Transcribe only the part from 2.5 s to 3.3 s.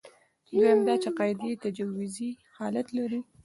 حالت لري.